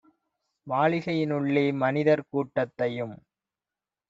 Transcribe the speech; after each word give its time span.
மாளிகையி 0.67 1.25
னுள்ளே 1.25 1.65
மனிதர் 1.75 2.25
கூட்டத்தையும் 2.29 3.15